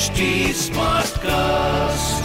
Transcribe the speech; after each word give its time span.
HT 0.00 0.56
Smartcast. 0.56 2.24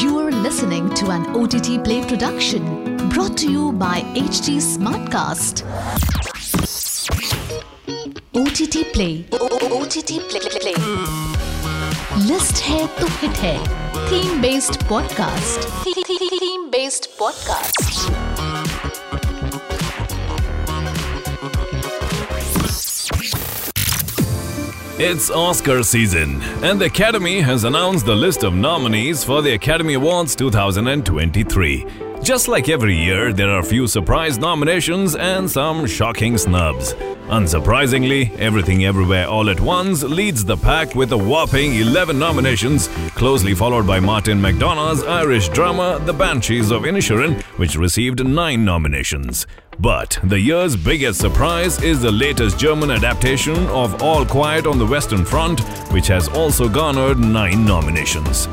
You 0.00 0.18
are 0.20 0.30
listening 0.30 0.94
to 0.94 1.10
an 1.10 1.26
OTT 1.34 1.82
Play 1.82 2.00
production 2.06 3.08
brought 3.08 3.36
to 3.38 3.50
you 3.50 3.72
by 3.72 4.02
HT 4.14 4.58
Smartcast. 4.60 5.64
OTT 8.36 8.92
Play. 8.92 9.26
OTT 9.32 10.20
Play. 10.30 10.46
Play. 10.60 10.78
List 12.30 12.62
hai 12.68 12.86
to 13.00 13.10
hit 13.18 13.36
hai. 13.48 13.58
Theme 14.06 14.40
based 14.40 14.78
podcast. 14.94 15.68
Theme 15.82 16.70
based 16.70 17.10
podcast. 17.18 18.27
It's 25.00 25.30
Oscar 25.30 25.84
season, 25.84 26.42
and 26.64 26.80
the 26.80 26.86
Academy 26.86 27.40
has 27.40 27.62
announced 27.62 28.04
the 28.04 28.16
list 28.16 28.42
of 28.42 28.52
nominees 28.52 29.22
for 29.22 29.42
the 29.42 29.52
Academy 29.52 29.94
Awards 29.94 30.34
2023. 30.34 31.86
Just 32.20 32.48
like 32.48 32.68
every 32.68 32.96
year, 32.96 33.32
there 33.32 33.48
are 33.48 33.60
a 33.60 33.64
few 33.64 33.86
surprise 33.86 34.38
nominations 34.38 35.14
and 35.14 35.48
some 35.48 35.86
shocking 35.86 36.36
snubs. 36.36 36.94
Unsurprisingly, 37.30 38.36
Everything 38.40 38.86
Everywhere 38.86 39.28
All 39.28 39.48
at 39.50 39.60
Once 39.60 40.02
leads 40.02 40.44
the 40.44 40.56
pack 40.56 40.96
with 40.96 41.12
a 41.12 41.16
whopping 41.16 41.76
11 41.76 42.18
nominations, 42.18 42.88
closely 43.14 43.54
followed 43.54 43.86
by 43.86 44.00
Martin 44.00 44.40
McDonagh's 44.40 45.04
Irish 45.04 45.48
drama 45.50 46.02
The 46.06 46.12
Banshees 46.12 46.72
of 46.72 46.82
Inisherin, 46.82 47.40
which 47.56 47.76
received 47.76 48.26
9 48.26 48.64
nominations. 48.64 49.46
But 49.80 50.18
the 50.24 50.40
year's 50.40 50.74
biggest 50.74 51.20
surprise 51.20 51.80
is 51.82 52.02
the 52.02 52.10
latest 52.10 52.58
German 52.58 52.90
adaptation 52.90 53.56
of 53.68 54.02
All 54.02 54.26
Quiet 54.26 54.66
on 54.66 54.76
the 54.76 54.86
Western 54.86 55.24
Front, 55.24 55.60
which 55.92 56.08
has 56.08 56.28
also 56.28 56.68
garnered 56.68 57.18
9 57.18 57.64
nominations. 57.64 58.48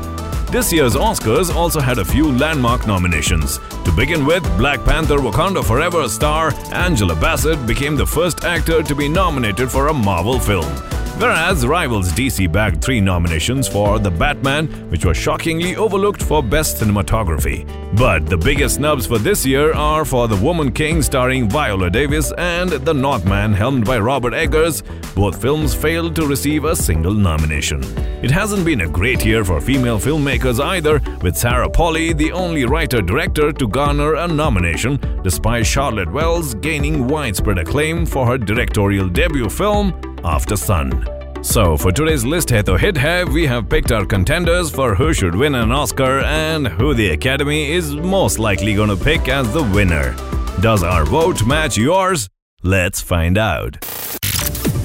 This 0.52 0.72
year's 0.72 0.94
Oscars 0.94 1.52
also 1.52 1.80
had 1.80 1.98
a 1.98 2.04
few 2.04 2.30
landmark 2.30 2.86
nominations. 2.86 3.58
To 3.84 3.92
begin 3.96 4.24
with, 4.24 4.44
Black 4.56 4.84
Panther 4.84 5.18
Wakanda 5.18 5.64
Forever 5.64 6.08
star 6.08 6.54
Angela 6.72 7.16
Bassett 7.16 7.66
became 7.66 7.96
the 7.96 8.06
first 8.06 8.44
actor 8.44 8.84
to 8.84 8.94
be 8.94 9.08
nominated 9.08 9.68
for 9.68 9.88
a 9.88 9.92
Marvel 9.92 10.38
film. 10.38 10.72
Whereas 11.18 11.66
rivals 11.66 12.12
DC 12.12 12.52
bagged 12.52 12.84
three 12.84 13.00
nominations 13.00 13.66
for 13.66 13.98
The 13.98 14.10
Batman, 14.10 14.66
which 14.90 15.06
was 15.06 15.16
shockingly 15.16 15.74
overlooked 15.74 16.22
for 16.22 16.42
Best 16.42 16.76
Cinematography. 16.76 17.66
But 17.96 18.26
the 18.26 18.36
biggest 18.36 18.74
snubs 18.74 19.06
for 19.06 19.16
this 19.16 19.46
year 19.46 19.72
are 19.72 20.04
for 20.04 20.28
The 20.28 20.36
Woman 20.36 20.72
King 20.72 21.00
starring 21.00 21.48
Viola 21.48 21.88
Davis 21.88 22.32
and 22.36 22.68
The 22.68 22.92
Northman 22.92 23.54
helmed 23.54 23.86
by 23.86 23.98
Robert 23.98 24.34
Eggers. 24.34 24.82
Both 25.14 25.40
films 25.40 25.74
failed 25.74 26.14
to 26.16 26.26
receive 26.26 26.66
a 26.66 26.76
single 26.76 27.14
nomination. 27.14 27.82
It 28.22 28.30
hasn't 28.30 28.66
been 28.66 28.82
a 28.82 28.88
great 28.88 29.24
year 29.24 29.42
for 29.42 29.58
female 29.58 29.98
filmmakers 29.98 30.62
either, 30.62 31.00
with 31.22 31.34
Sarah 31.34 31.70
Polley 31.70 32.12
the 32.12 32.32
only 32.32 32.66
writer-director 32.66 33.52
to 33.52 33.68
garner 33.68 34.16
a 34.16 34.28
nomination, 34.28 35.00
despite 35.22 35.64
Charlotte 35.64 36.12
Wells 36.12 36.52
gaining 36.56 37.08
widespread 37.08 37.56
acclaim 37.56 38.04
for 38.04 38.26
her 38.26 38.36
directorial 38.36 39.08
debut 39.08 39.48
film, 39.48 39.98
Aftersun. 40.24 41.44
So, 41.44 41.76
for 41.76 41.92
today's 41.92 42.24
list 42.24 42.50
hai 42.50 42.62
to 42.62 42.76
hit 42.76 42.96
hai, 42.96 43.24
we 43.24 43.46
have 43.46 43.68
picked 43.68 43.92
our 43.92 44.04
contenders 44.04 44.70
for 44.70 44.94
who 44.94 45.12
should 45.12 45.34
win 45.34 45.54
an 45.54 45.70
Oscar 45.70 46.20
and 46.20 46.66
who 46.66 46.94
the 46.94 47.10
Academy 47.10 47.70
is 47.70 47.94
most 47.94 48.38
likely 48.38 48.74
going 48.74 48.88
to 48.88 48.96
pick 48.96 49.28
as 49.28 49.52
the 49.52 49.62
winner. 49.62 50.14
Does 50.60 50.82
our 50.82 51.04
vote 51.04 51.46
match 51.46 51.76
yours? 51.76 52.28
Let's 52.62 53.00
find 53.00 53.38
out. 53.38 53.95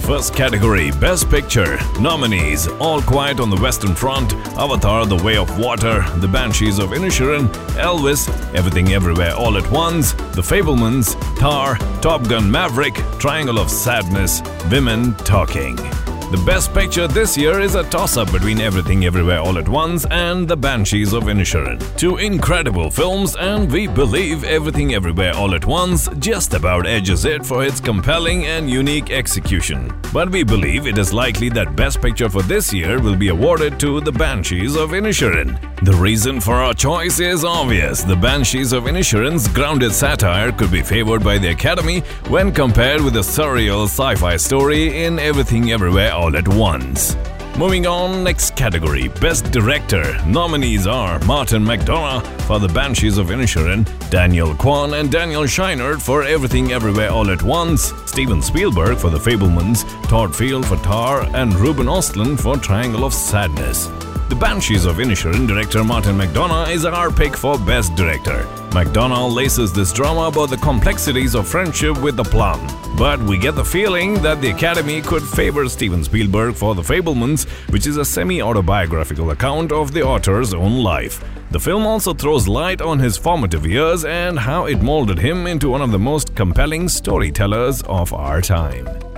First 0.02 0.36
category 0.36 0.92
Best 0.92 1.30
Picture 1.30 1.78
Nominees 2.00 2.68
All 2.80 3.02
Quiet 3.02 3.40
on 3.40 3.50
the 3.50 3.56
Western 3.58 3.96
Front, 3.96 4.34
Avatar 4.58 5.06
The 5.06 5.16
Way 5.18 5.38
of 5.38 5.58
Water, 5.58 6.04
The 6.18 6.28
Banshees 6.28 6.80
of 6.80 6.90
Inisherin, 6.90 7.48
Elvis, 7.76 8.28
Everything 8.54 8.94
Everywhere 8.94 9.34
All 9.36 9.58
at 9.58 9.72
Once, 9.72 10.14
The 10.14 10.42
Fabelmans, 10.42 11.16
Tar, 11.38 11.78
Top 12.02 12.28
Gun 12.28 12.50
Maverick, 12.50 12.96
Triangle 13.20 13.60
of 13.60 13.70
Sadness, 13.70 14.42
Women 14.70 15.14
Talking. 15.16 15.78
The 16.32 16.44
best 16.46 16.74
picture 16.74 17.10
this 17.10 17.38
year 17.38 17.60
is 17.60 17.76
a 17.76 17.84
toss 17.84 18.16
up 18.16 18.32
between 18.32 18.62
Everything 18.62 19.04
Everywhere 19.04 19.40
All 19.42 19.58
at 19.58 19.68
Once 19.68 20.06
and 20.06 20.48
The 20.48 20.56
Banshees 20.56 21.12
of 21.12 21.24
Inisherin. 21.26 21.78
Two 21.98 22.20
incredible 22.20 22.90
films, 22.90 23.36
and 23.36 23.70
we 23.70 23.86
believe 23.86 24.46
Everything 24.46 24.94
Everywhere 24.94 25.36
All 25.36 25.54
at 25.54 25.66
Once 25.66 26.08
just 26.20 26.54
about 26.54 26.88
edges 26.88 27.26
it 27.26 27.46
for 27.46 27.66
its 27.66 27.82
compelling 27.82 28.46
and 28.46 28.70
unique 28.70 29.12
execution. 29.12 29.92
But 30.14 30.30
we 30.30 30.46
believe 30.46 30.88
it 30.88 30.98
is 30.98 31.12
likely 31.12 31.50
that 31.50 31.76
Best 31.76 32.02
Picture 32.02 32.30
for 32.30 32.44
this 32.44 32.74
year 32.74 33.02
will 33.02 33.18
be 33.18 33.28
awarded 33.28 33.78
to 33.82 34.00
The 34.00 34.14
Banshees 34.14 34.78
of 34.78 34.92
Inisherin. 34.92 35.60
The 35.84 35.94
reason 35.94 36.40
for 36.40 36.56
our 36.56 36.76
choice 36.76 37.20
is 37.20 37.44
obvious. 37.44 38.04
The 38.04 38.16
Banshees 38.16 38.72
of 38.72 38.84
Inisherin's 38.84 39.48
grounded 39.48 39.92
satire 39.92 40.52
could 40.52 40.72
be 40.72 40.84
favored 40.84 41.24
by 41.24 41.40
the 41.40 41.50
Academy 41.50 42.02
when 42.30 42.54
compared 42.54 43.02
with 43.02 43.16
the 43.16 43.22
surreal 43.22 43.86
sci 43.86 44.16
fi 44.16 44.38
story 44.38 45.04
in 45.04 45.18
Everything 45.18 45.72
Everywhere 45.72 46.14
All 46.22 46.38
at 46.38 46.48
Once. 46.48 47.18
Moving 47.58 47.88
on, 47.88 48.24
next 48.24 48.56
category 48.56 49.08
Best 49.08 49.52
Director. 49.52 50.04
Nominees 50.28 50.86
are 50.86 51.18
Martin 51.26 51.66
McDonagh 51.66 52.24
for 52.42 52.60
The 52.60 52.68
Banshees 52.68 53.18
of 53.18 53.30
Inisherin, 53.30 53.88
Daniel 54.12 54.54
Kwan 54.54 54.94
and 54.94 55.12
Daniel 55.12 55.46
Scheinert 55.46 56.00
for 56.00 56.22
Everything 56.22 56.74
Everywhere 56.74 57.10
All 57.10 57.32
at 57.32 57.42
Once, 57.42 57.92
Steven 58.06 58.44
Spielberg 58.44 59.00
for 59.00 59.10
The 59.10 59.18
Fabelmans, 59.18 59.84
Todd 60.10 60.36
Field 60.36 60.68
for 60.68 60.78
Tar, 60.78 61.24
and 61.36 61.56
Ruben 61.56 61.88
Ostlund 61.88 62.40
for 62.40 62.56
Triangle 62.56 63.04
of 63.04 63.16
Sadness. 63.16 63.90
The 64.32 64.38
Banshees 64.38 64.86
of 64.86 64.96
Inisherin 64.96 65.46
director 65.46 65.84
Martin 65.84 66.18
McDonagh 66.18 66.72
is 66.72 66.86
our 66.86 67.12
pick 67.12 67.36
for 67.36 67.60
Best 67.60 67.94
Director. 67.98 68.48
McDonagh 68.70 69.36
laces 69.36 69.74
this 69.74 69.92
drama 69.92 70.30
about 70.30 70.50
the 70.50 70.56
complexities 70.56 71.36
of 71.36 71.46
friendship 71.46 72.02
with 72.02 72.16
the 72.16 72.24
plum. 72.24 72.66
But 72.98 73.20
we 73.20 73.38
get 73.38 73.56
the 73.56 73.66
feeling 73.66 74.14
that 74.22 74.40
the 74.40 74.52
Academy 74.52 75.02
could 75.02 75.24
favor 75.24 75.68
Steven 75.68 76.02
Spielberg 76.06 76.56
for 76.56 76.76
The 76.76 76.82
Fabelmans, 76.82 77.44
which 77.74 77.86
is 77.86 77.98
a 77.98 78.06
semi 78.06 78.42
autobiographical 78.42 79.32
account 79.32 79.74
of 79.74 79.92
the 79.92 80.02
author's 80.02 80.54
own 80.54 80.82
life. 80.82 81.22
The 81.52 81.60
film 81.60 81.86
also 81.86 82.14
throws 82.14 82.48
light 82.48 82.82
on 82.82 83.00
his 83.00 83.18
formative 83.18 83.66
years 83.66 84.06
and 84.06 84.40
how 84.40 84.64
it 84.66 84.82
molded 84.82 85.20
him 85.20 85.46
into 85.46 85.68
one 85.68 85.82
of 85.82 85.92
the 85.92 86.00
most 86.00 86.38
compelling 86.38 86.88
storytellers 86.88 87.82
of 87.82 88.14
our 88.14 88.42
time. 88.42 89.11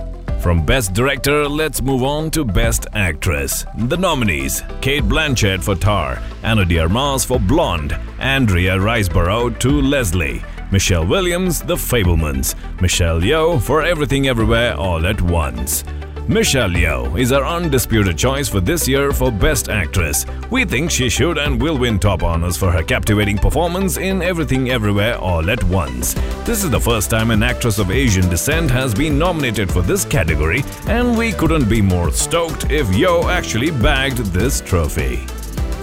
From 0.44 0.62
Best 0.62 0.92
Director, 0.92 1.48
let's 1.48 1.80
move 1.80 2.02
on 2.02 2.30
to 2.32 2.44
Best 2.44 2.86
Actress. 2.92 3.64
The 3.78 3.96
nominees 3.96 4.62
Cate 4.82 5.04
Blanchett 5.04 5.62
for 5.62 5.74
Tar, 5.74 6.22
Ana 6.42 6.66
de 6.66 6.78
Armas 6.80 7.24
for 7.24 7.40
Blonde, 7.40 7.98
Andrea 8.18 8.76
Riseborough 8.76 9.58
to 9.60 9.80
Leslie, 9.80 10.44
Michelle 10.70 11.06
Williams, 11.06 11.62
The 11.62 11.76
Fabelmans, 11.76 12.56
Michelle 12.82 13.22
Yeoh 13.22 13.58
for 13.58 13.82
Everything 13.82 14.28
Everywhere 14.28 14.76
All 14.76 15.06
at 15.06 15.22
Once. 15.22 15.82
Michelle 16.26 16.70
Yeoh 16.70 17.20
is 17.20 17.32
our 17.32 17.44
undisputed 17.44 18.16
choice 18.16 18.48
for 18.48 18.58
this 18.58 18.88
year 18.88 19.12
for 19.12 19.30
Best 19.30 19.68
Actress. 19.68 20.24
We 20.50 20.64
think 20.64 20.90
she 20.90 21.10
should 21.10 21.36
and 21.36 21.60
will 21.60 21.76
win 21.76 21.98
top 21.98 22.22
honors 22.22 22.56
for 22.56 22.72
her 22.72 22.82
captivating 22.82 23.36
performance 23.36 23.98
in 23.98 24.22
Everything 24.22 24.70
Everywhere 24.70 25.18
All 25.18 25.50
at 25.50 25.62
Once. 25.64 26.14
This 26.46 26.64
is 26.64 26.70
the 26.70 26.80
first 26.80 27.10
time 27.10 27.30
an 27.30 27.42
actress 27.42 27.78
of 27.78 27.90
Asian 27.90 28.30
descent 28.30 28.70
has 28.70 28.94
been 28.94 29.18
nominated 29.18 29.70
for 29.70 29.82
this 29.82 30.06
category, 30.06 30.64
and 30.86 31.14
we 31.14 31.30
couldn't 31.32 31.68
be 31.68 31.82
more 31.82 32.10
stoked 32.10 32.70
if 32.70 32.86
Yeoh 32.86 33.30
actually 33.30 33.70
bagged 33.70 34.18
this 34.32 34.62
trophy. 34.62 35.26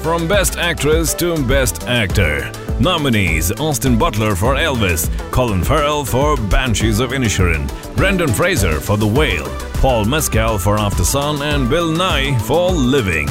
From 0.02 0.28
Best 0.28 0.58
Actress 0.58 1.14
to 1.16 1.38
Best 1.46 1.84
Actor. 1.84 2.52
Nominees 2.82 3.52
Austin 3.60 3.96
Butler 3.96 4.36
for 4.36 4.56
Elvis, 4.56 5.08
Colin 5.30 5.64
Farrell 5.64 6.04
for 6.04 6.36
Banshees 6.36 7.00
of 7.00 7.12
Inisherin, 7.12 7.68
Brendan 7.96 8.30
Fraser 8.34 8.80
for 8.80 8.98
The 8.98 9.06
Whale, 9.06 9.48
Paul 9.76 10.06
Mescal 10.06 10.58
for 10.58 10.78
Aftersun, 10.78 11.42
and 11.42 11.70
Bill 11.70 11.92
Nighy 11.92 12.42
for 12.42 12.72
Living. 12.72 13.30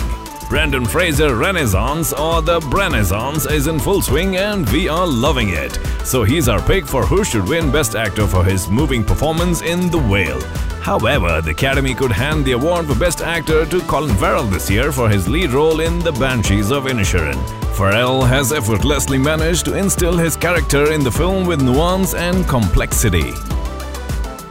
Brendan 0.49 0.85
Fraser 0.85 1.35
Renaissance 1.35 2.13
or 2.13 2.43
the 2.43 2.61
Renaissance 2.73 3.47
is 3.47 3.67
in 3.67 3.81
full 3.81 4.01
swing 4.03 4.37
and 4.37 4.69
we 4.71 4.89
are 4.89 5.07
loving 5.07 5.49
it. 5.49 5.77
So 6.05 6.23
he's 6.23 6.49
our 6.49 6.63
pick 6.63 6.87
for 6.87 7.05
who 7.05 7.25
should 7.25 7.49
win 7.49 7.73
Best 7.73 7.97
Actor 7.97 8.29
for 8.29 8.45
his 8.45 8.69
moving 8.69 9.03
performance 9.03 9.63
in 9.63 9.91
The 9.91 9.99
Whale. 9.99 10.41
However, 10.81 11.41
the 11.43 11.51
Academy 11.51 11.95
could 11.95 12.11
hand 12.11 12.45
the 12.45 12.53
award 12.53 12.87
for 12.87 12.95
Best 12.95 13.21
Actor 13.21 13.67
to 13.67 13.81
Colin 13.83 14.17
Farrell 14.17 14.45
this 14.45 14.71
year 14.71 14.91
for 14.93 15.09
his 15.09 15.29
lead 15.29 15.51
role 15.51 15.81
in 15.81 15.99
The 15.99 16.13
Banshees 16.13 16.71
of 16.71 16.85
Inisherin. 16.85 17.39
Farrell 17.77 18.25
has 18.25 18.53
effortlessly 18.53 19.19
managed 19.19 19.67
to 19.67 19.77
instill 19.77 20.17
his 20.17 20.37
character 20.37 20.93
in 20.93 21.05
the 21.05 21.11
film 21.11 21.47
with 21.47 21.61
nuance 21.63 22.15
and 22.15 22.49
complexity. 22.49 23.33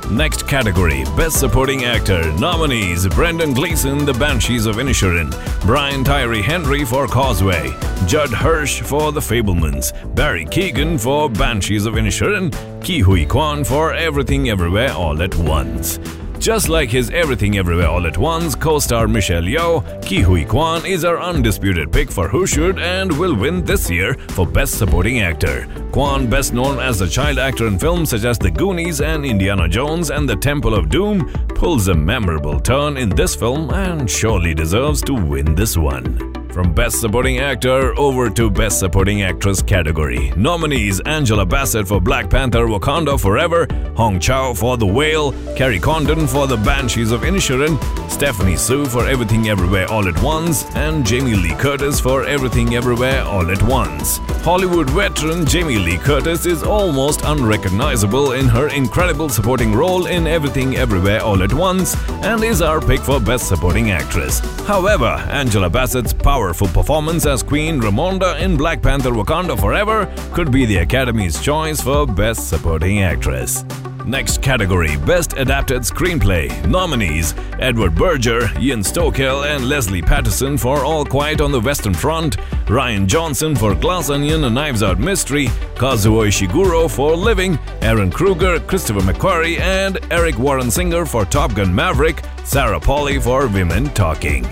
Next 0.10 0.48
category 0.48 1.04
Best 1.16 1.40
Supporting 1.40 1.86
Actor 1.86 2.34
Nominees 2.40 3.08
Brendan 3.10 3.54
Gleeson, 3.54 4.06
The 4.06 4.14
Banshees 4.14 4.66
of 4.66 4.78
Inisherin, 4.78 5.30
Brian 5.62 6.04
Tyree 6.04 6.42
Henry 6.42 6.84
for 6.84 7.08
Causeway, 7.08 7.70
Judd 8.08 8.32
Hirsch 8.32 8.82
for 8.82 9.12
The 9.12 9.20
Fabelmans, 9.20 9.94
Barry 10.16 10.46
Keoghan 10.46 11.00
for 11.00 11.30
Banshees 11.30 11.86
of 11.86 11.94
Inisherin, 11.94 12.52
Ke 12.82 13.06
Huy 13.06 13.28
Quan 13.28 13.64
for 13.64 13.94
Everything 13.94 14.50
Everywhere 14.50 14.92
All 14.94 15.22
at 15.22 15.36
Once. 15.36 16.00
Just 16.40 16.70
like 16.70 16.90
his 16.90 17.10
Everything 17.10 17.58
Everywhere 17.58 17.90
All 17.90 18.08
at 18.08 18.18
Once 18.18 18.56
co-star 18.56 19.10
Michelle 19.10 19.44
Yeoh, 19.44 19.84
Ke 20.02 20.24
Huy 20.26 20.46
Quan 20.46 20.86
is 20.86 21.04
our 21.04 21.20
undisputed 21.20 21.92
pick 21.92 22.10
for 22.10 22.30
who 22.30 22.48
should 22.48 22.80
and 22.80 23.12
will 23.20 23.36
win 23.36 23.66
this 23.66 23.90
year 23.90 24.14
for 24.30 24.48
Best 24.48 24.78
Supporting 24.78 25.20
Actor. 25.20 25.68
Quan, 25.92 26.30
best 26.30 26.54
known 26.54 26.80
as 26.80 27.02
a 27.02 27.10
child 27.10 27.40
actor 27.40 27.68
in 27.68 27.78
films 27.78 28.12
such 28.12 28.24
as 28.24 28.40
The 28.40 28.52
Goonies 28.52 29.02
and 29.02 29.26
Indiana 29.26 29.68
Jones 29.68 30.12
and 30.12 30.30
The 30.30 30.38
Temple 30.38 30.76
of 30.76 30.88
Doom, 30.88 31.30
pulls 31.50 31.90
a 31.90 31.94
memorable 31.94 32.58
turn 32.62 32.96
in 32.96 33.10
this 33.10 33.36
film 33.36 33.70
and 33.72 34.10
surely 34.10 34.54
deserves 34.54 35.02
to 35.02 35.14
win 35.14 35.56
this 35.56 35.76
one. 35.76 36.39
From 36.52 36.74
Best 36.74 37.00
Supporting 37.00 37.38
Actor 37.38 37.98
over 38.00 38.30
to 38.32 38.50
Best 38.50 38.80
Supporting 38.80 39.22
Actress 39.22 39.62
category. 39.62 40.32
Nominees 40.36 41.00
Angela 41.02 41.46
Bassett 41.46 41.88
for 41.88 42.02
Black 42.02 42.30
Panther 42.30 42.66
Wakanda 42.66 43.20
Forever, 43.20 43.68
Hong 43.96 44.20
Chau 44.20 44.54
for 44.54 44.76
The 44.76 44.86
Whale, 44.86 45.32
Kerry 45.56 45.80
Condon 45.80 46.26
for 46.26 46.48
The 46.48 46.58
Banshees 46.58 47.12
of 47.12 47.22
Inisherin, 47.22 47.78
Stephanie 48.10 48.56
Hsu 48.58 48.86
for 48.86 49.08
Everything 49.08 49.48
Everywhere 49.48 49.88
All 49.90 50.08
at 50.08 50.22
Once, 50.24 50.66
and 50.76 51.06
Jamie 51.06 51.36
Lee 51.36 51.56
Curtis 51.56 52.00
for 52.00 52.26
Everything 52.26 52.76
Everywhere 52.76 53.24
All 53.24 53.50
at 53.52 53.62
Once. 53.64 54.18
Hollywood 54.44 54.90
veteran 54.90 55.46
Jamie 55.46 55.78
Lee 55.78 55.98
Curtis 55.98 56.46
is 56.46 56.64
almost 56.64 57.22
unrecognizable 57.26 58.32
in 58.32 58.48
her 58.48 58.70
incredible 58.70 59.30
supporting 59.30 59.74
role 59.74 60.08
in 60.08 60.26
Everything 60.26 60.78
Everywhere 60.78 61.22
All 61.22 61.44
at 61.44 61.54
Once 61.54 61.96
and 62.24 62.44
is 62.44 62.62
our 62.62 62.82
pick 62.82 63.02
for 63.02 63.20
Best 63.20 63.48
Supporting 63.48 63.92
Actress. 63.92 64.40
However, 64.66 65.06
Angela 65.30 65.70
Bassett's 65.70 66.14
powerful 66.40 66.70
performance 66.70 67.26
as 67.26 67.44
Queen 67.44 67.82
Ramonda 67.82 68.40
in 68.40 68.56
Black 68.56 68.82
Panther 68.82 69.12
Wakanda 69.12 69.60
Forever 69.60 70.06
could 70.32 70.54
be 70.54 70.66
the 70.66 70.78
Academy's 70.78 71.42
choice 71.42 71.82
for 71.82 72.08
Best 72.08 72.48
Supporting 72.48 73.02
Actress. 73.02 73.66
Next 74.06 74.42
category 74.42 74.96
Best 75.06 75.34
Adapted 75.34 75.82
Screenplay. 75.82 76.48
Nominees 76.66 77.34
Edward 77.60 77.94
Berger, 77.94 78.50
Ian 78.58 78.80
Stokell, 78.80 79.46
and 79.54 79.68
Lesley 79.68 80.02
Paterson 80.02 80.58
for 80.58 80.86
All 80.86 81.04
Quiet 81.04 81.42
on 81.42 81.52
the 81.52 81.60
Western 81.60 81.94
Front, 81.94 82.38
Rian 82.68 83.06
Johnson 83.06 83.54
for 83.54 83.76
Glass 83.76 84.10
Onion, 84.10 84.46
A 84.46 84.50
Knives 84.50 84.82
Out 84.82 84.98
Mystery, 84.98 85.48
Kazuo 85.76 86.26
Ishiguro 86.26 86.90
for 86.90 87.18
Living, 87.18 87.58
Ehren 87.82 88.14
Kruger, 88.14 88.62
Christopher 88.62 89.02
McQuarrie, 89.02 89.60
and 89.60 90.00
Eric 90.10 90.40
Warren 90.40 90.72
Singer 90.72 91.06
for 91.06 91.26
Top 91.26 91.54
Gun 91.54 91.76
Maverick, 91.76 92.24
Sarah 92.46 92.80
Polley 92.80 93.20
for 93.20 93.48
Women 93.48 93.90
Talking. 93.90 94.48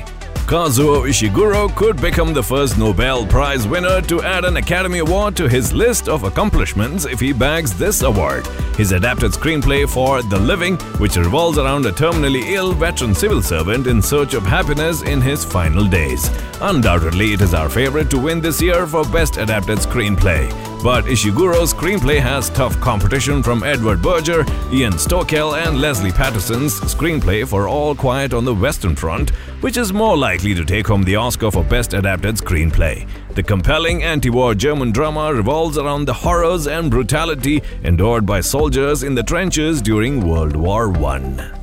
Kazuo 0.47 1.05
Ishiguro 1.05 1.75
could 1.75 1.99
become 1.99 2.33
the 2.33 2.41
first 2.41 2.77
Nobel 2.77 3.27
Prize 3.27 3.67
winner 3.67 4.01
to 4.03 4.21
add 4.21 4.45
an 4.45 4.55
Academy 4.55 4.99
Award 4.99 5.35
to 5.35 5.49
his 5.49 5.73
list 5.73 6.07
of 6.07 6.23
accomplishments 6.23 7.03
if 7.03 7.19
he 7.19 7.33
bags 7.33 7.77
this 7.77 8.01
award. 8.01 8.47
His 8.77 8.93
adapted 8.93 9.33
screenplay 9.33 9.89
for 9.89 10.21
The 10.23 10.39
Living, 10.39 10.77
which 10.99 11.17
revolves 11.17 11.57
around 11.57 11.85
a 11.85 11.91
terminally 11.91 12.43
ill 12.51 12.71
veteran 12.71 13.13
civil 13.13 13.41
servant 13.41 13.87
in 13.87 14.01
search 14.01 14.35
of 14.35 14.43
happiness 14.43 15.01
in 15.01 15.19
his 15.19 15.43
final 15.43 15.85
days. 15.85 16.29
Undoubtedly, 16.61 17.33
it 17.33 17.41
is 17.41 17.53
our 17.53 17.67
favorite 17.67 18.09
to 18.11 18.17
win 18.17 18.39
this 18.39 18.61
year 18.61 18.87
for 18.87 19.03
Best 19.03 19.35
Adapted 19.35 19.79
Screenplay. 19.79 20.66
But 20.83 21.05
Ishiguro's 21.05 21.73
screenplay 21.73 22.19
has 22.19 22.51
tough 22.51 22.79
competition 22.79 23.41
from 23.41 23.63
Edward 23.63 24.01
Berger, 24.01 24.45
Ian 24.71 24.93
Stokell, 24.93 25.57
and 25.57 25.81
Lesley 25.81 26.11
Paterson's 26.11 26.79
screenplay 26.81 27.47
for 27.47 27.67
All 27.67 27.95
Quiet 27.95 28.33
on 28.33 28.45
the 28.45 28.53
Western 28.53 28.95
Front, 28.95 29.31
which 29.61 29.75
is 29.75 29.91
more 29.91 30.15
likely 30.15 30.53
to 30.53 30.63
take 30.63 30.87
home 30.87 31.03
the 31.03 31.15
Oscar 31.15 31.49
for 31.49 31.63
Best 31.63 31.93
Adapted 31.93 32.35
Screenplay. 32.35 33.07
The 33.33 33.43
compelling 33.43 34.03
anti 34.03 34.29
war 34.29 34.53
German 34.53 34.91
drama 34.91 35.33
revolves 35.33 35.79
around 35.79 36.05
the 36.05 36.13
horrors 36.13 36.67
and 36.67 36.91
brutality 36.91 37.63
endured 37.83 38.25
by 38.25 38.41
soldiers 38.41 39.01
in 39.01 39.15
the 39.15 39.23
trenches 39.23 39.81
during 39.81 40.27
World 40.27 40.55
War 40.55 40.95
I. 41.05 41.56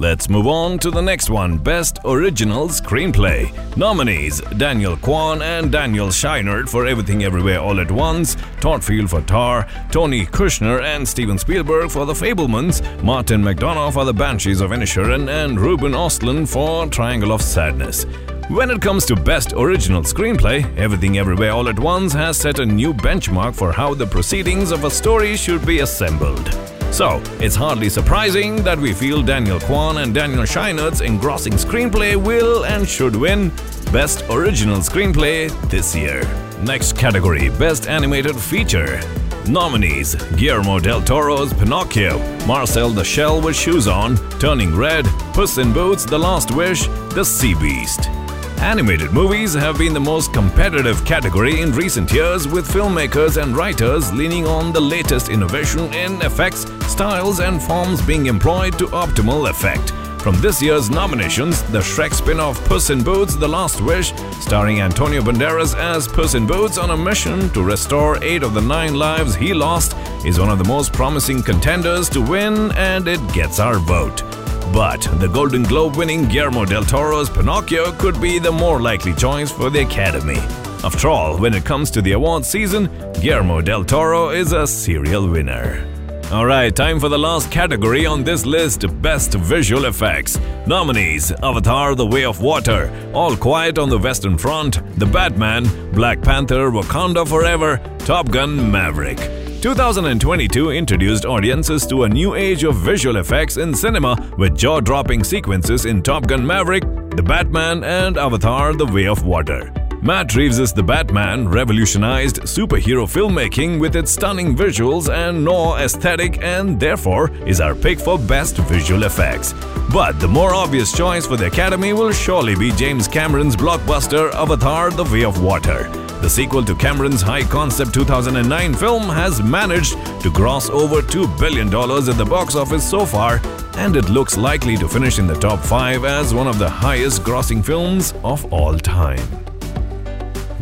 Let's 0.00 0.30
move 0.30 0.46
on 0.46 0.78
to 0.78 0.90
the 0.90 1.02
next 1.02 1.28
one 1.28 1.58
Best 1.58 1.98
Original 2.06 2.68
Screenplay. 2.68 3.52
Nominees 3.76 4.40
Daniel 4.56 4.96
Kwan 4.96 5.42
and 5.42 5.70
Daniel 5.70 6.08
Scheinert 6.08 6.70
for 6.70 6.86
Everything 6.86 7.24
Everywhere 7.24 7.60
All 7.60 7.78
at 7.80 7.90
Once, 7.90 8.34
Todd 8.62 8.82
Field 8.82 9.10
for 9.10 9.20
Tar, 9.20 9.68
Tony 9.92 10.24
Kushner 10.24 10.82
and 10.82 11.06
Steven 11.06 11.36
Spielberg 11.36 11.90
for 11.90 12.06
The 12.06 12.14
Fabelmans, 12.14 12.80
Martin 13.02 13.42
McDonagh 13.42 13.92
for 13.92 14.06
The 14.06 14.14
Banshees 14.14 14.62
of 14.62 14.70
Inisherin, 14.70 15.28
and 15.28 15.60
Ruben 15.60 15.92
Ostlund 15.92 16.48
for 16.48 16.86
Triangle 16.86 17.32
of 17.32 17.42
Sadness. 17.42 18.04
When 18.48 18.70
it 18.70 18.80
comes 18.80 19.04
to 19.04 19.14
Best 19.14 19.52
Original 19.52 20.00
Screenplay, 20.02 20.64
Everything 20.78 21.18
Everywhere 21.18 21.52
All 21.52 21.68
at 21.68 21.78
Once 21.78 22.14
has 22.14 22.38
set 22.38 22.58
a 22.58 22.64
new 22.64 22.94
benchmark 22.94 23.54
for 23.54 23.70
how 23.70 23.92
the 23.92 24.06
proceedings 24.06 24.70
of 24.70 24.84
a 24.84 24.90
story 24.90 25.36
should 25.36 25.66
be 25.66 25.80
assembled. 25.80 26.48
So, 26.90 27.22
it's 27.38 27.54
hardly 27.54 27.88
surprising 27.88 28.62
that 28.64 28.78
we 28.78 28.92
feel 28.92 29.22
Daniel 29.22 29.60
Kwan 29.60 29.98
and 29.98 30.12
Daniel 30.12 30.44
Scheinert's 30.44 31.00
engrossing 31.00 31.54
screenplay 31.54 32.16
will 32.16 32.64
and 32.64 32.86
should 32.86 33.16
win 33.16 33.50
Best 33.92 34.24
Original 34.28 34.78
Screenplay 34.78 35.48
this 35.70 35.94
year. 35.94 36.22
Next 36.62 36.98
category 36.98 37.48
Best 37.50 37.88
Animated 37.88 38.36
Feature. 38.36 39.00
Nominees 39.48 40.14
Guillermo 40.36 40.78
del 40.78 41.00
Toro's 41.00 41.52
Pinocchio, 41.52 42.18
Marcel 42.46 42.90
the 42.90 43.04
Shell 43.04 43.40
with 43.40 43.56
Shoes 43.56 43.88
On, 43.88 44.16
Turning 44.38 44.76
Red, 44.76 45.06
Puss 45.32 45.58
in 45.58 45.72
Boots, 45.72 46.04
The 46.04 46.18
Last 46.18 46.54
Wish, 46.54 46.86
The 47.14 47.24
Sea 47.24 47.54
Beast. 47.54 48.19
Animated 48.60 49.12
movies 49.12 49.54
have 49.54 49.78
been 49.78 49.94
the 49.94 50.00
most 50.00 50.34
competitive 50.34 51.02
category 51.06 51.62
in 51.62 51.72
recent 51.72 52.12
years, 52.12 52.46
with 52.46 52.68
filmmakers 52.68 53.42
and 53.42 53.56
writers 53.56 54.12
leaning 54.12 54.46
on 54.46 54.70
the 54.70 54.80
latest 54.80 55.30
innovation 55.30 55.92
in 55.94 56.20
effects, 56.20 56.66
styles, 56.86 57.40
and 57.40 57.60
forms 57.62 58.02
being 58.02 58.26
employed 58.26 58.78
to 58.78 58.86
optimal 58.88 59.48
effect. 59.48 59.92
From 60.22 60.38
this 60.42 60.60
year's 60.60 60.90
nominations, 60.90 61.62
the 61.72 61.78
Shrek 61.78 62.12
spin 62.12 62.38
off 62.38 62.62
Puss 62.66 62.90
in 62.90 63.02
Boots 63.02 63.34
The 63.34 63.48
Last 63.48 63.80
Wish, 63.80 64.12
starring 64.40 64.82
Antonio 64.82 65.22
Banderas 65.22 65.74
as 65.74 66.06
Puss 66.06 66.34
in 66.34 66.46
Boots 66.46 66.76
on 66.76 66.90
a 66.90 66.96
mission 66.96 67.48
to 67.50 67.62
restore 67.62 68.22
eight 68.22 68.42
of 68.42 68.52
the 68.52 68.60
nine 68.60 68.94
lives 68.94 69.34
he 69.34 69.54
lost, 69.54 69.96
is 70.22 70.38
one 70.38 70.50
of 70.50 70.58
the 70.58 70.64
most 70.64 70.92
promising 70.92 71.42
contenders 71.42 72.10
to 72.10 72.20
win, 72.20 72.70
and 72.72 73.08
it 73.08 73.20
gets 73.32 73.58
our 73.58 73.78
vote. 73.78 74.22
But 74.72 75.02
the 75.18 75.28
Golden 75.28 75.64
Globe 75.64 75.96
winning 75.96 76.26
Guillermo 76.26 76.64
del 76.64 76.84
Toro's 76.84 77.28
Pinocchio 77.28 77.90
could 77.92 78.20
be 78.20 78.38
the 78.38 78.52
more 78.52 78.80
likely 78.80 79.12
choice 79.14 79.50
for 79.50 79.68
the 79.68 79.80
Academy. 79.80 80.38
After 80.84 81.08
all, 81.08 81.36
when 81.38 81.54
it 81.54 81.64
comes 81.64 81.90
to 81.90 82.00
the 82.00 82.12
award 82.12 82.44
season, 82.44 82.88
Guillermo 83.20 83.60
del 83.60 83.84
Toro 83.84 84.30
is 84.30 84.52
a 84.52 84.66
serial 84.66 85.28
winner. 85.28 85.86
Alright, 86.30 86.76
time 86.76 87.00
for 87.00 87.08
the 87.08 87.18
last 87.18 87.50
category 87.50 88.06
on 88.06 88.22
this 88.22 88.46
list 88.46 88.84
Best 89.02 89.34
Visual 89.34 89.86
Effects. 89.86 90.38
Nominees 90.68 91.32
Avatar 91.42 91.96
The 91.96 92.06
Way 92.06 92.24
of 92.24 92.40
Water, 92.40 92.88
All 93.12 93.36
Quiet 93.36 93.78
on 93.78 93.88
the 93.88 93.98
Western 93.98 94.38
Front, 94.38 94.80
The 95.00 95.06
Batman, 95.06 95.64
Black 95.92 96.22
Panther 96.22 96.70
Wakanda 96.70 97.26
Forever, 97.26 97.80
Top 97.98 98.30
Gun 98.30 98.70
Maverick. 98.70 99.39
2022 99.60 100.70
introduced 100.70 101.26
audiences 101.26 101.86
to 101.86 102.04
a 102.04 102.08
new 102.08 102.34
age 102.34 102.64
of 102.64 102.76
visual 102.76 103.16
effects 103.16 103.58
in 103.58 103.74
cinema 103.74 104.16
with 104.38 104.56
jaw 104.56 104.80
dropping 104.80 105.22
sequences 105.22 105.84
in 105.84 106.02
Top 106.02 106.26
Gun 106.26 106.46
Maverick, 106.46 106.82
The 107.10 107.22
Batman, 107.22 107.84
and 107.84 108.16
Avatar 108.16 108.72
The 108.72 108.86
Way 108.86 109.06
of 109.06 109.26
Water. 109.26 109.70
Matt 110.00 110.34
Reeves' 110.34 110.72
The 110.72 110.82
Batman 110.82 111.46
revolutionized 111.46 112.36
superhero 112.44 113.04
filmmaking 113.06 113.78
with 113.78 113.96
its 113.96 114.12
stunning 114.12 114.56
visuals 114.56 115.12
and 115.12 115.44
noir 115.44 115.78
aesthetic 115.80 116.42
and 116.42 116.80
therefore 116.80 117.30
is 117.46 117.60
our 117.60 117.74
pick 117.74 118.00
for 118.00 118.18
best 118.18 118.56
visual 118.56 119.02
effects. 119.02 119.52
But 119.92 120.18
the 120.20 120.28
more 120.28 120.54
obvious 120.54 120.90
choice 120.96 121.26
for 121.26 121.36
the 121.36 121.48
Academy 121.48 121.92
will 121.92 122.12
surely 122.12 122.56
be 122.56 122.70
James 122.72 123.06
Cameron's 123.06 123.56
blockbuster 123.56 124.32
Avatar 124.32 124.90
The 124.90 125.04
Way 125.04 125.24
of 125.24 125.42
Water. 125.42 126.09
The 126.20 126.28
sequel 126.28 126.62
to 126.64 126.74
Cameron's 126.74 127.22
high 127.22 127.42
concept 127.44 127.94
2009 127.94 128.74
film 128.74 129.08
has 129.08 129.42
managed 129.42 129.94
to 130.22 130.30
gross 130.30 130.68
over 130.68 131.00
$2 131.00 131.38
billion 131.40 131.68
at 131.68 132.18
the 132.18 132.26
box 132.26 132.54
office 132.54 132.88
so 132.88 133.06
far, 133.06 133.40
and 133.78 133.96
it 133.96 134.10
looks 134.10 134.36
likely 134.36 134.76
to 134.76 134.86
finish 134.86 135.18
in 135.18 135.26
the 135.26 135.34
top 135.34 135.60
5 135.60 136.04
as 136.04 136.34
one 136.34 136.46
of 136.46 136.58
the 136.58 136.68
highest 136.68 137.22
grossing 137.22 137.64
films 137.64 138.12
of 138.22 138.52
all 138.52 138.76
time. 138.76 139.26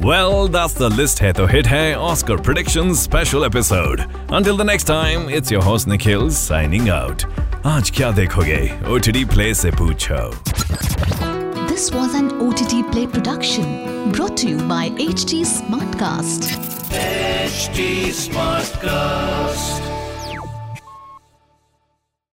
Well, 0.01 0.47
that's 0.47 0.75
the 0.75 0.89
List 0.89 1.19
Hai 1.19 1.33
To 1.33 1.49
Hit 1.49 1.67
Hai 1.67 1.95
Oscar 1.95 2.39
Predictions 2.39 3.01
special 3.01 3.45
episode. 3.45 4.07
Until 4.29 4.57
the 4.57 4.65
next 4.65 4.85
time, 4.85 5.29
it's 5.29 5.51
your 5.51 5.63
host 5.63 5.89
Nikhil 5.89 6.31
signing 6.31 6.89
out. 6.89 7.25
Aaj 7.65 7.91
kya 7.91 8.13
dekhoge? 8.15 8.81
OTT 8.87 9.29
Play 9.29 9.55
se 9.55 9.73
poochho. 9.73 11.38
This 11.79 11.93
was 11.93 12.13
an 12.13 12.33
OTT 12.41 12.91
Play 12.91 13.07
production 13.07 14.11
brought 14.11 14.37
to 14.39 14.49
you 14.49 14.57
by 14.67 14.91
HT 14.91 15.45
Smartcast. 15.47 16.51
HT 16.91 18.09
Smartcast. 18.09 19.98